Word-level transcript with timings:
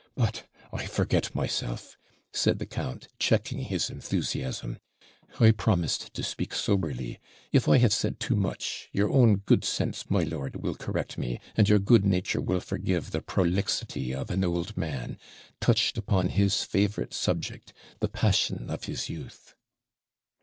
But 0.15 0.47
I 0.73 0.87
forget 0.87 1.35
myself,' 1.35 1.95
said 2.33 2.57
the 2.57 2.65
count, 2.65 3.07
checking 3.19 3.59
his 3.59 3.91
enthusiasm; 3.91 4.79
'I 5.39 5.51
promised 5.51 6.11
to 6.15 6.23
speak 6.23 6.55
soberly. 6.55 7.19
If 7.51 7.69
I 7.69 7.77
have 7.77 7.93
said 7.93 8.19
too 8.19 8.35
much, 8.35 8.89
your 8.91 9.11
own 9.11 9.35
good 9.35 9.63
sense, 9.63 10.09
my 10.09 10.23
lord, 10.23 10.55
will 10.55 10.73
correct 10.73 11.19
me, 11.19 11.39
and 11.55 11.69
your 11.69 11.77
good 11.77 12.03
nature 12.03 12.41
will 12.41 12.61
forgive 12.61 13.11
the 13.11 13.21
prolixity 13.21 14.11
of 14.11 14.31
an 14.31 14.43
old 14.43 14.75
man, 14.75 15.19
touched 15.59 15.99
upon 15.99 16.29
his 16.29 16.63
favourite 16.63 17.13
subject 17.13 17.71
the 17.99 18.09
passion 18.09 18.71
of 18.71 18.85
his 18.85 19.07
youth.' 19.07 19.53